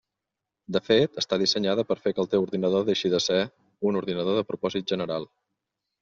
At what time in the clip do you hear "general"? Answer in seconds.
4.95-5.29